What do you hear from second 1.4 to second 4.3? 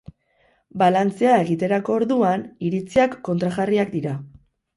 egiterako orduan, iritziak kontrajarriak dira.